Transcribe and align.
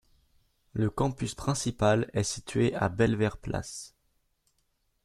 Le 0.73 0.89
campus 0.89 1.35
principal 1.35 2.09
est 2.13 2.23
situé 2.23 2.73
à 2.73 2.89
Belevere 2.89 3.37
place. 3.37 3.93